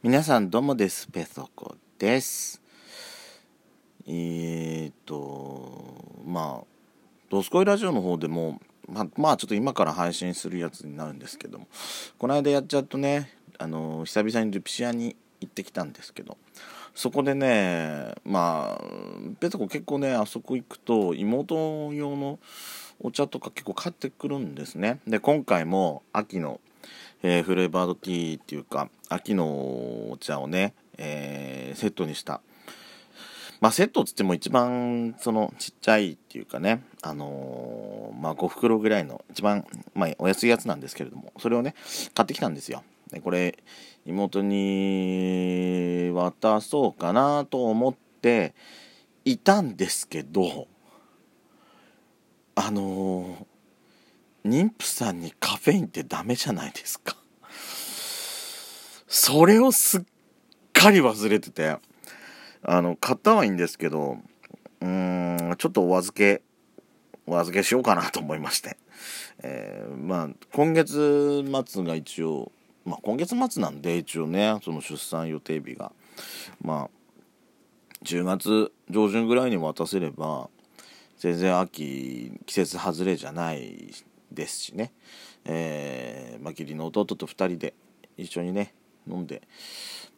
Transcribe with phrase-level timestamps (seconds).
[0.00, 1.08] 皆さんどうもです。
[1.08, 2.62] ペソコです。
[4.06, 6.66] えー、っと、まあ、
[7.28, 11.66] ドスコイラジオの方でも、まあ、まあ、ちょっと今から配信するやつになるんですけども、
[12.16, 16.38] この間やっちゃうとね、あの、久々にルピシアに行ってきたんですけど、
[16.94, 18.84] そこでね、まあ、
[19.40, 22.38] ペソコ結構ね、あそこ行くと、妹用の
[23.00, 25.00] お茶とか結構買ってくるんですね。
[25.08, 26.60] で、今回も秋の
[27.22, 32.40] えー、フレーバードティーっていうか秋のお茶をね、えー、セットにした。
[33.60, 41.74] まあセットっつっても一番そのちっちゃいっていうかねあのー、まあ5袋ぐらいの一番、まあ、お安いやつなんですけれどもそれをね
[42.14, 42.84] 買ってきたんですよ。
[43.10, 43.58] でこれ
[44.06, 48.54] 妹に渡そうかなと思って
[49.24, 50.68] いたんですけど
[52.54, 53.57] あのー
[54.48, 57.16] 妊婦さんにカフェインってダメじゃないですか。
[59.06, 60.02] それをすっ
[60.72, 61.76] かり忘れてて、
[62.62, 64.18] あの、買ったはいいんですけど、
[64.80, 66.42] うーん、ちょっとお預け、
[67.26, 68.76] お預けしようかなと思いまして。
[69.42, 72.50] えー、まあ、今月末が一応、
[72.84, 75.92] まあ、今月末なんで一応ね、その出産予定日が、
[76.60, 80.48] まあ、10月上旬ぐらいに渡せれば、
[81.18, 83.92] 全然秋、季節外れじゃない
[84.32, 84.92] ですしね、
[85.44, 87.74] えー、まあ、義理の弟と2人で
[88.16, 88.74] 一緒にね
[89.08, 89.42] 飲んで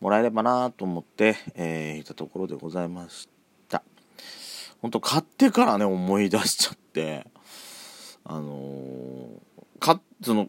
[0.00, 3.28] もらえればなと思って、えー、いたところでございまし
[3.68, 3.82] た。
[4.80, 7.26] 本当買ってからね思い出しちゃって。
[8.24, 10.48] あのー、かその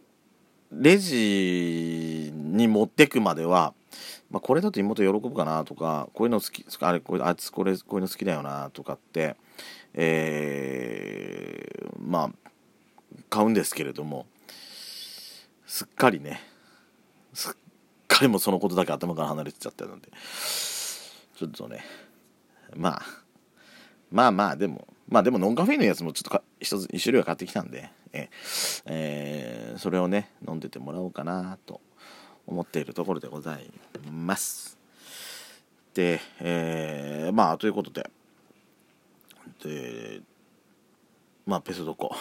[0.70, 3.74] レジに持ってくまでは、
[4.30, 9.36] まあ、これだと妹喜ぶかなとかこういうの好きあれこれあいつこれこういうの好きだよなとかって
[9.94, 12.41] えー、まあ
[13.32, 14.26] 買うんですけれども
[15.66, 16.42] すっかりね
[17.32, 17.54] すっ
[18.06, 21.82] かりもそのことだけ頭から離れてちゃったのでちょっとね
[22.76, 23.02] まあ
[24.10, 28.28] まあまあでもまあでもノンカフェインのやつもちょっと一つ一種類は買ってきたんでえ
[28.84, 31.80] えー、それをね飲んでてもらおうかなと
[32.46, 33.70] 思っているところでござい
[34.10, 34.76] ます。
[35.94, 38.10] でえー、まあということで
[39.64, 40.20] で
[41.46, 42.14] まあペソドコ。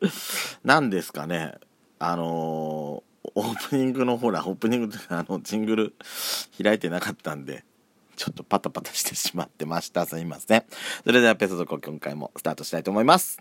[0.64, 1.54] 何ですかね。
[1.98, 5.94] あのー、オープニングのほらオープニングというかあのジングル
[6.62, 7.64] 開いてなかったんで
[8.16, 10.06] ちょっとパタパタしてしまってました。
[10.06, 10.64] すいません。
[11.04, 13.38] それではペソドコ今回もスタートしたいと思います。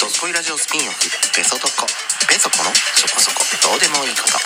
[0.00, 1.00] ドスコイラジオスピンオフ。
[1.34, 1.86] ペソドコ
[2.28, 3.36] ペソコのそこそこ。
[3.70, 4.38] どうでもいいこと。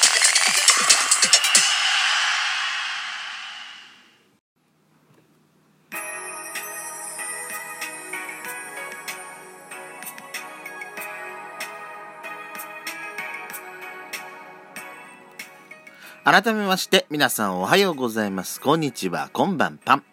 [16.28, 18.60] 改めまして、皆さんおはようございます。
[18.60, 20.04] こんにちは、こんばんぱん。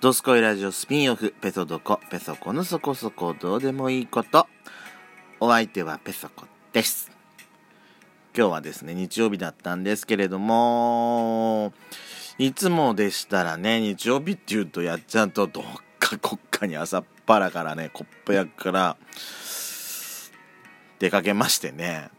[0.00, 4.48] ドスコイラジオスピンオフ、ペソドコ、ペソコのそこそこどうでもいいこと。
[5.38, 7.12] お相手はペソコです。
[8.36, 11.72] 今日はですね、日曜日だったんですけれども、
[12.38, 15.64] いつもでしたらね、日曜日って言うとやっちゃうと、どっ
[16.00, 18.96] かこっかに朝っぱらからね、コップ役から
[20.98, 22.10] 出かけましてね、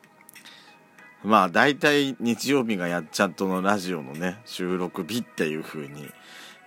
[1.23, 6.09] まあ大体日曜日がやっちゃんとのラジオのね収録日っていう風に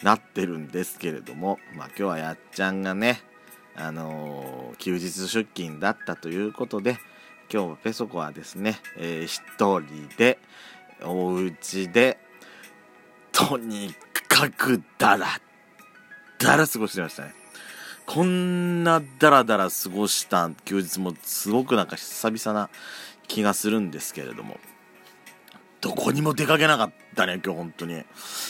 [0.03, 3.21] なってるんですけれどもまあ今日はやっちゃんがね
[3.75, 6.99] あのー、休日出勤だったということで
[7.53, 9.43] 今日はペソコはですね、えー、一
[9.81, 10.39] 人で
[11.05, 12.19] お家で
[13.33, 13.95] とに
[14.28, 15.27] かくダラ
[16.39, 17.34] ダラ過ごしてましたね。
[18.06, 22.71] こんなダラダラ過ごした休日もすごくなんか久々な
[23.26, 24.59] 気がするんですけれども。
[25.81, 27.94] どこにも出かけなかったね今日本当に。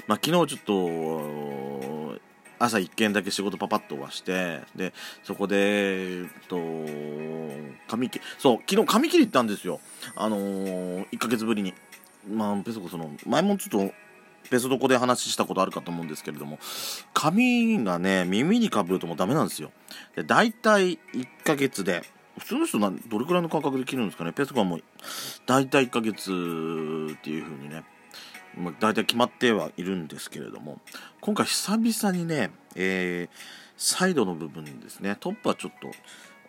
[0.07, 2.21] まあ昨日ちょっと
[2.59, 6.57] 朝1件だけ仕事パパッと終わしてでそこでえっと
[7.89, 9.81] 髪切りそう昨日髪切り行ったんですよ。
[10.15, 11.75] あのー、1ヶ月ぶりに。
[12.29, 13.95] まあペソコその前もちょっと
[14.51, 16.59] ペソドコで話したことあるかと思うんですけれども。
[17.13, 19.73] 髪がね耳にかぶるともうダメなんですよ。
[20.15, 22.03] で大体1ヶ月で
[22.39, 24.33] 普通の人などれくらいの間隔で切るんですかね？
[24.33, 24.83] ペスコはもう
[25.47, 27.85] 大体1ヶ月っていう風にね、
[28.57, 30.81] まあ、大体決まってはいるんですけれども。
[31.21, 33.29] 今回久々にね、えー、
[33.77, 35.17] サイドの部分ですね。
[35.19, 35.91] トップはちょっと、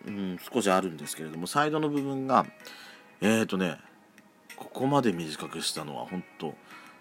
[0.06, 2.46] うん、少しあるんですけれどもサイドの部分が
[3.20, 3.78] えっ、ー、とね
[4.56, 6.54] ここまで短くしたのは本当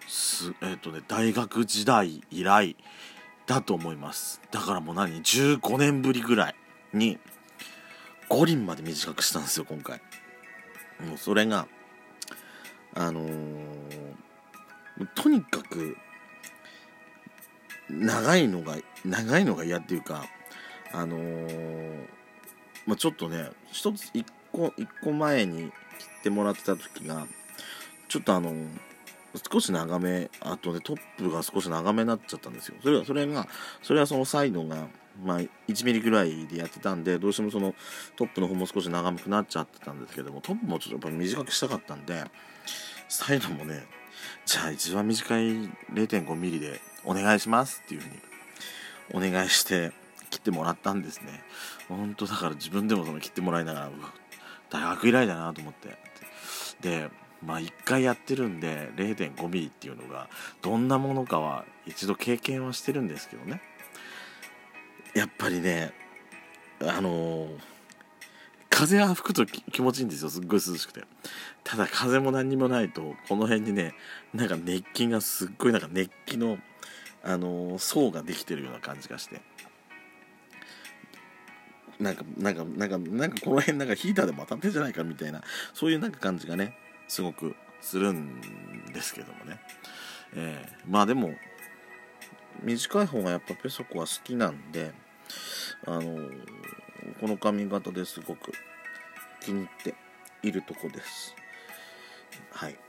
[0.08, 2.76] すえっ、ー、とね大学時代以来
[3.46, 4.42] だと思います。
[4.52, 6.56] だからもう何？15年ぶりぐらい
[6.94, 7.20] に
[8.30, 10.02] 5輪まで短くしたんですよ今回。
[11.08, 11.68] もうそれが
[12.96, 13.28] あのー、
[15.16, 15.96] とにかく
[17.90, 18.76] 長いのが
[19.06, 20.26] 長いのが嫌っていうか
[20.92, 22.06] あのー、
[22.86, 25.70] まあ、ちょっとね一つ一個一個前に切
[26.20, 27.28] ってもらってた時が
[28.08, 28.66] ちょっとあのー、
[29.52, 32.76] 少し長めあとねトップが少し長めになっちゃったんですよ。
[32.82, 33.48] それはそれが
[33.84, 34.88] それはそのサイドが
[35.24, 37.74] まあ、1ミリぐらいでやってたんでどうしてもその
[38.16, 42.24] トップの方も少し長くなっちゃってたんですけどもトップもちょっとやっぱ短くしたかったんで
[43.10, 43.86] サイドもね
[44.46, 45.42] じゃあ一番短い
[45.94, 49.92] 0.5mm でお願いしますっていうふうにお願いして
[50.30, 51.42] 切ってもらったんですね。
[51.88, 53.90] 本当だから自分でもその切ってもらいながら
[54.70, 55.98] 大学以来だなと思って。
[56.82, 57.10] で
[57.44, 60.28] まあ1回やってるんで 0.5mm っていうのが
[60.62, 63.62] どんなものかは一度経験はしてるんですけどね。
[65.16, 65.94] やっぱりね
[66.82, 67.78] あのー
[68.78, 70.30] 風が吹くと気持ちいいんですよ。
[70.30, 71.04] すっごい涼しくて。
[71.64, 73.96] ただ風も何にもないとこの辺にね
[74.36, 76.60] なんか熱気がすっごいなんか熱気の
[77.24, 79.42] あの層ができてるような感じがして。
[82.00, 85.42] なんかなんかなんかなんかこの辺なんかヒーターでも当たってんじゃないかみたいな
[85.74, 86.78] そういうなんか感じがね
[87.08, 88.40] すごくするん
[88.94, 89.60] ですけどもね、
[90.36, 91.32] えー、まあでも
[92.64, 94.92] 短い方がやっぱペソコは好きなんで
[95.86, 96.18] あの
[97.20, 98.52] この髪型ですごく
[99.42, 99.96] 気に入って
[100.44, 101.36] いるとこです。
[102.52, 102.87] はい。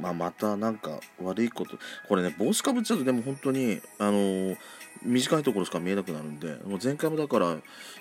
[0.00, 4.56] まあまたなんか悪いことこれね帽子かぶっちゃうとでも本当にあのー、
[5.02, 7.56] 短いところしか見えなくなるんでもう前回もだから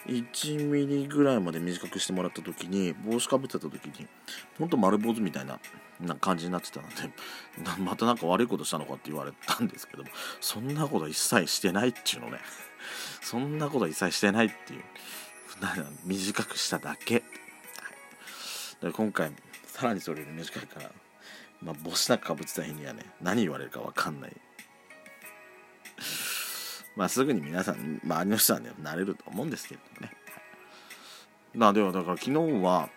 [0.08, 4.08] 1ミリぐらいまで短くしてもらった時に帽子かぶってた時に
[4.58, 5.60] ほんと丸坊主みたいな
[6.02, 6.94] な感じになってたので
[7.80, 10.10] またなんか悪いことしたのかって言われたんですけども
[10.42, 12.40] そんなこと一切してないっていうのね。
[13.22, 14.84] そんなこと一切してないっていう
[16.06, 17.24] 短くしただけ、
[18.82, 19.32] はい、今回
[19.66, 20.92] さらにそれより短いから
[21.64, 24.36] まあ帽子なんかかぶってた日にはね何言われるか分かんない。
[26.96, 30.12] まあすぐに皆さん周りの人はね慣れると思うんですけどね、
[31.54, 32.90] まあではだから昨日は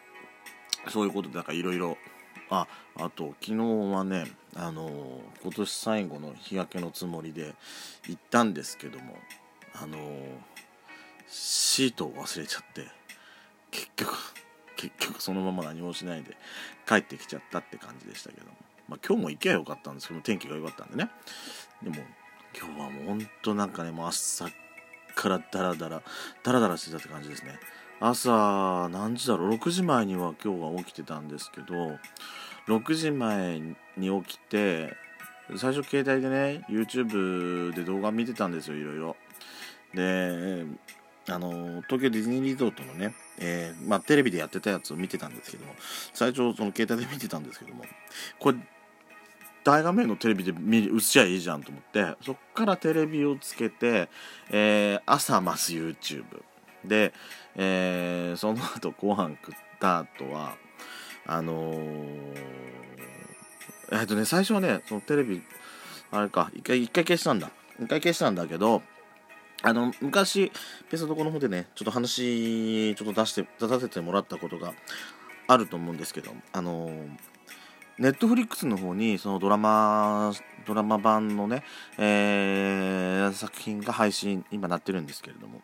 [0.89, 1.97] そういうことでなんかいろいろ
[2.51, 2.67] あ
[2.97, 3.55] あと昨日
[3.93, 7.55] はねあのー、今年最後の日焼けのつもりで
[8.07, 9.19] 行ったんですけども
[9.75, 10.39] あのー
[11.29, 12.87] シートを忘れちゃって
[13.71, 14.15] 結局
[14.76, 16.37] 結局そのまま何もしないで
[16.87, 18.46] 帰ってきちゃったって感じでしたけど。
[18.46, 18.52] も、
[18.88, 20.08] まあ、今日も行けばよかったんです。
[20.08, 21.11] けど天気が良かったんでね。
[21.82, 21.96] でも
[22.58, 24.46] 今日はもうほんとなんかねもう朝
[25.14, 26.02] からダラダラ
[26.43, 27.58] ダラダラしてたって感じですね。
[28.00, 31.99] 朝何時だろう？6時前には今日は起きてたんですけど
[32.69, 33.61] 6時前
[33.96, 34.94] に起きて
[35.56, 39.17] 最初携帯でね YouTube で動画見てたんですよいろいろ。
[39.94, 40.67] で
[41.28, 45.75] あの東京ディズニーリゾートのね、えー、まあ、テレビでやってたやつを見てたんですけども
[46.15, 47.85] 最初その携帯で見てたんですけども
[48.38, 48.59] これ
[49.65, 54.09] 大画面のテレビで見映しちゃいいじゃんと思ってそっからテレビをつけて、
[54.50, 56.25] えー、朝まず YouTube
[56.85, 57.12] で、
[57.56, 60.56] えー、その後ご飯食った後は
[61.27, 61.79] あのー、
[63.93, 65.43] えっとね最初はねそのテレビ
[66.12, 67.50] あれか一回一回消したんだ。
[67.79, 68.83] 一回消したんだけど
[69.67, 70.53] あの、昔、
[70.89, 74.73] ペソドコの方でね、ちょっと話、ちょっと出して、出させてもらったことが
[75.49, 76.89] あると思うんですけど、あの、
[77.99, 80.33] ネットフリックスの方に、そのドラマ、
[80.69, 81.64] ドラマ版のね、
[81.99, 85.61] えー、作品が配信、今なってるんですけれども、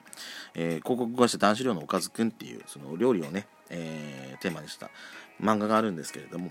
[0.54, 4.90] えー、広告会社男子寮のおかずくんっていう、その料理をね、えー、テーマにした
[5.40, 6.50] 漫画があるんですけれども、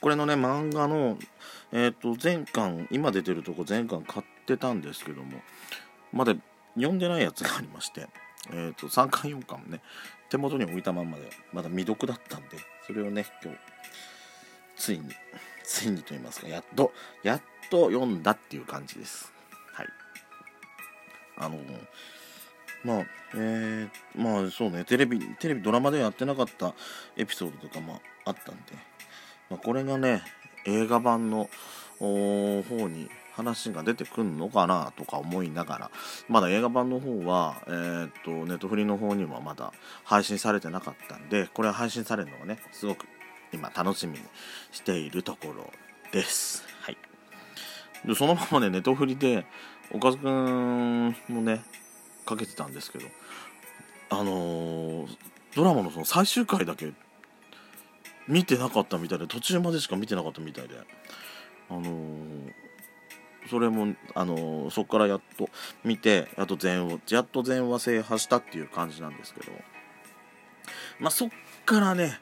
[0.00, 1.18] これのね、漫画の、
[1.72, 5.40] えっ、と、前巻、今出てるとこ全巻買ってたんですけども、
[6.12, 6.36] まだ
[6.74, 8.08] 読んでないやつがありまして、
[8.50, 9.80] えーと、3巻4巻もね
[10.28, 13.58] 手元に置いたまんまでまだ未読だったんでそれをね今日
[14.76, 15.10] ついに
[15.62, 19.32] ついにと言いますかやっとやっと読んだっていう感じです。
[19.72, 19.86] はい。
[21.38, 21.58] あの
[22.84, 26.74] まあえー、まあそうねテレビテレビドラマではやってなかった
[27.16, 28.62] エピソードとかもあったんで、
[29.48, 30.22] まあ、これがね
[30.66, 31.48] 映画版の
[31.98, 35.90] 方に話が出てくるのかなとか思いながら
[36.28, 39.72] まだ映画版の方は、えー、っとネットフリの方にはまだ
[40.04, 43.06] 配信されてなかったんでこれ配信されるのがねすごく
[43.52, 44.18] 今楽しみに
[44.72, 45.70] しているところ
[46.12, 46.64] です。
[46.80, 46.96] はい。
[48.04, 49.46] でそのままねネットフリで
[49.90, 51.62] おかずくんもね
[52.26, 53.06] かけてたんですけど
[54.10, 55.08] あのー、
[55.54, 56.92] ドラマのその最終回だけ
[58.28, 60.74] 見てなかったみたいで途中までしか見てなかったみたいで
[61.70, 62.43] あのー、
[63.54, 65.48] それも、あのー、そこからやっと
[65.84, 69.52] 見て、やっと全を、やっと全話制覇したっていう感じなんですけど、
[70.98, 71.30] まあ、そっ
[71.64, 72.18] からね、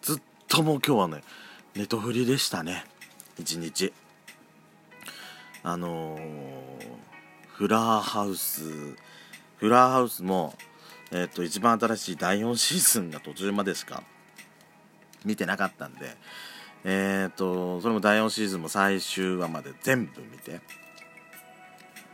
[0.00, 1.22] ずっともう今日はね、
[1.76, 2.84] ネトフリでしたね、
[3.38, 3.92] 一日。
[5.62, 6.22] あのー、
[7.46, 8.64] フラーハウス。
[9.58, 10.52] フラーハウスも、
[11.12, 14.02] えっ、と一番新しい第4シーズンが途中までしか
[15.24, 16.16] 見てなかったんで
[16.84, 20.60] えっ、とそれも第4シーズンも最終話まで全部見て。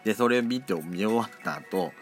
[0.04, 1.92] でそれ見て見終わった後、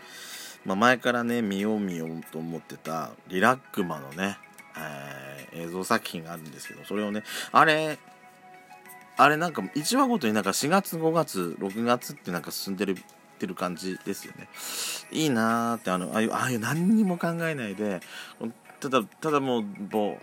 [0.64, 4.38] まあ、前からね見よう見ようと思ってたリラックマのね、
[4.78, 7.98] えー、映像作品があるんですけどそれをねあれ
[9.16, 12.96] あれなんか1話ごとになんか4月5月6月ってなんか進んでる
[13.38, 14.48] てる感じですよね。
[15.10, 18.00] いいなーってあのああいうああいう何にも考えないで
[18.80, 20.18] ただただもうぼーっ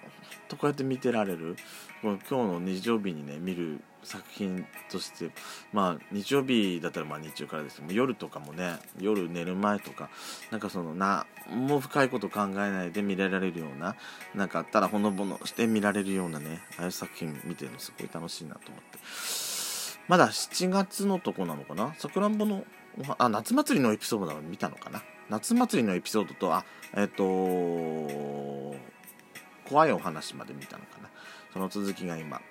[0.48, 1.58] とこうやって見てられる。
[2.04, 5.32] 今日の日曜日にね見る作品として
[5.72, 10.10] まあ日曜日だったらまあ日中からですけど夜とかもね夜寝る前とか
[10.52, 13.96] なんかそのなもう深いこと考えないで見られるような
[14.36, 19.00] なんかあっただほのぼのして見られるようなねああいう作品見てるのすごい楽しいなと思って。
[20.10, 21.94] まだ7月のとこなのかな？
[21.98, 22.66] さくらんぼの
[23.18, 25.02] あ夏祭りのエピソード見たのかな？
[25.30, 27.24] 夏祭りのエピソードとあえっ、と
[29.66, 31.10] 怖いお話まで見たのかな？
[31.54, 32.42] その続きが今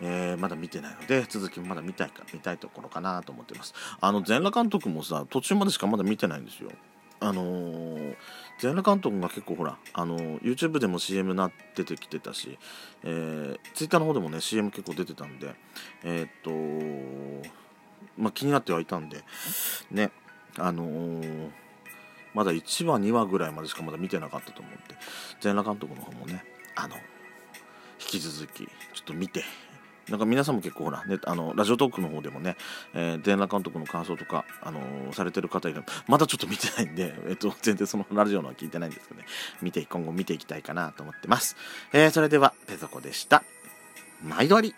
[0.00, 3.74] えー、まだ見てないので続きもまだ見たいか見たいところかなと思ってます。
[4.00, 6.70] あの全裸監督もさ途中までしかまだ見てないんですよ。
[7.20, 8.16] あのー、
[8.58, 12.58] 全裸監督が結構ほら、あの、YouTube でも CM な出てきてたし、
[13.02, 15.54] えー、Twitter の方でもね CM 結構出てたんで
[16.02, 17.48] えー、っと
[18.18, 19.22] まあ気になってはいたんで
[19.90, 20.10] ね
[20.58, 21.50] あのー、
[22.34, 24.94] まだ1話2話ぐらいまでしかまだ見てなかったと思って
[25.40, 26.44] 全裸監督の方もね
[26.74, 26.96] あの
[28.18, 28.68] き続きちょ
[29.00, 29.44] っと見て
[30.08, 32.56] なんか皆さんも結構ほら、ね、あのラジオトークの方でもね、
[32.92, 39.26] えー、全裸監督の感想とか、あのー、されてる方いるまだちょっと見てないんで、 えっ、と、全然そのラジオのは聞いてないんですけどね、
[39.62, 41.56] 見て、今後見ていきたいかなと思ってます。
[41.94, 43.44] えー、それでは、ペソコでした。
[44.22, 44.74] 毎度あり